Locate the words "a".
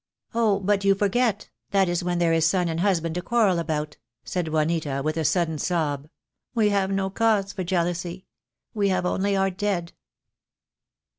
2.43-2.47, 5.15-5.23